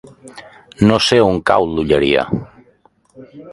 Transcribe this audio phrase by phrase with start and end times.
[0.91, 2.27] No sé on cau l'Olleria.